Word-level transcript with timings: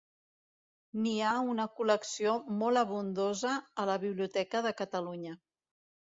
N'hi 1.03 1.11
ha 1.25 1.33
una 1.49 1.67
col·lecció 1.79 2.33
molt 2.63 2.83
abundosa 2.83 3.53
a 3.85 3.87
la 3.93 4.01
Biblioteca 4.09 4.65
de 4.71 4.75
Catalunya. 4.83 5.37